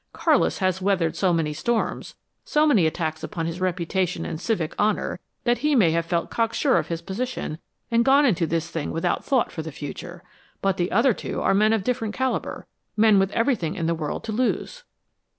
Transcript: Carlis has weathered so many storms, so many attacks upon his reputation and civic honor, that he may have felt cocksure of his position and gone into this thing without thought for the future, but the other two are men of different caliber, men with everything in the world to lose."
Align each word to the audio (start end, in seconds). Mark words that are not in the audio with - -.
Carlis 0.15 0.57
has 0.57 0.81
weathered 0.81 1.15
so 1.15 1.31
many 1.31 1.53
storms, 1.53 2.15
so 2.43 2.65
many 2.65 2.87
attacks 2.87 3.21
upon 3.21 3.45
his 3.45 3.61
reputation 3.61 4.25
and 4.25 4.41
civic 4.41 4.73
honor, 4.79 5.19
that 5.43 5.59
he 5.59 5.75
may 5.75 5.91
have 5.91 6.07
felt 6.07 6.31
cocksure 6.31 6.79
of 6.79 6.87
his 6.87 7.03
position 7.03 7.59
and 7.91 8.03
gone 8.03 8.25
into 8.25 8.47
this 8.47 8.67
thing 8.71 8.89
without 8.89 9.23
thought 9.23 9.51
for 9.51 9.61
the 9.61 9.71
future, 9.71 10.23
but 10.59 10.77
the 10.77 10.91
other 10.91 11.13
two 11.13 11.39
are 11.39 11.53
men 11.53 11.71
of 11.71 11.83
different 11.83 12.15
caliber, 12.15 12.65
men 12.97 13.19
with 13.19 13.29
everything 13.33 13.75
in 13.75 13.85
the 13.85 13.93
world 13.93 14.23
to 14.23 14.31
lose." 14.31 14.85